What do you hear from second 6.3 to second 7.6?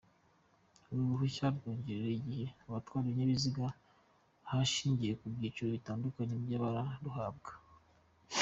by’abaruhabwa.